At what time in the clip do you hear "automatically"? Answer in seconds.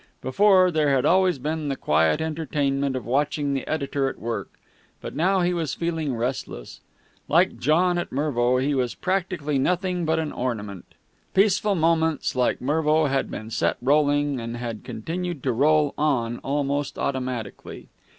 16.97-17.89